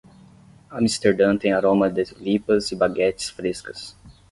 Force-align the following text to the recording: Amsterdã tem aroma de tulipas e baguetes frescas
Amsterdã 0.71 1.37
tem 1.37 1.53
aroma 1.53 1.87
de 1.87 2.03
tulipas 2.05 2.71
e 2.71 2.75
baguetes 2.75 3.29
frescas 3.29 3.95